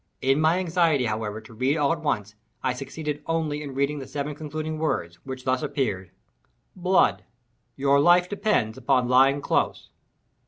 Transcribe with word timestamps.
In 0.19 0.41
my 0.41 0.57
anxiety, 0.57 1.05
however, 1.05 1.39
to 1.41 1.53
read 1.53 1.77
all 1.77 1.93
at 1.93 2.01
once, 2.01 2.33
I 2.63 2.73
succeeded 2.73 3.21
only 3.27 3.61
in 3.61 3.75
reading 3.75 3.99
the 3.99 4.07
seven 4.07 4.33
concluding 4.33 4.79
words, 4.79 5.17
which 5.25 5.43
thus 5.43 5.61
appeared—"blood—your 5.61 7.99
life 7.99 8.27
depends 8.27 8.79
upon 8.79 9.07
lying 9.07 9.41
close." 9.41 9.91